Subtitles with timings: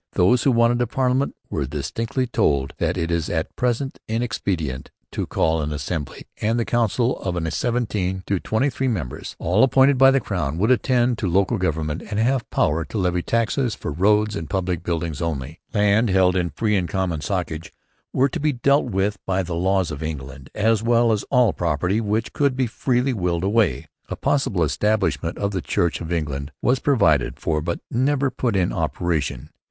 [0.13, 5.27] Those who wanted a parliament were distinctly told that 'It is at present inexpedient to
[5.27, 9.63] call an Assembly,' and that a Council of from seventeen to twenty three members, all
[9.63, 13.75] appointed by the Crown, would attend to local government and have power to levy taxes
[13.75, 15.59] for roads and public buildings only.
[15.71, 17.69] Lands held 'in free and common socage'
[18.11, 22.33] were to be dealt with by the laws of England, as was all property which
[22.33, 23.85] could be freely willed away.
[24.09, 28.73] A possible establishment of the Church of England was provided for but never put in
[28.73, 29.51] operation.